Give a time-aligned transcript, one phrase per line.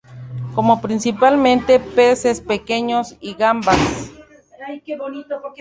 [0.55, 4.11] Come principalmente peces pequeños y gambas.